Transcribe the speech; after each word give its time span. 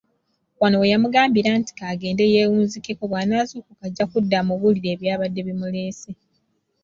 Wano 0.61 0.75
we 0.81 0.91
yamugambira 0.93 1.49
nti 1.59 1.71
ka 1.77 1.83
agende 1.93 2.23
yeewunzikeko, 2.33 3.03
bw’anaazuukuka 3.11 3.83
ajja 3.89 4.05
kudda 4.11 4.35
amubuulire 4.41 4.89
eby’abadde 4.95 5.41
bimuleese. 5.47 6.09